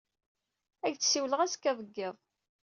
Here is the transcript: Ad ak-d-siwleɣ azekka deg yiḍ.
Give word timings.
Ad 0.85 0.87
ak-d-siwleɣ 0.91 1.39
azekka 1.41 1.71
deg 1.79 1.89
yiḍ. 1.97 2.15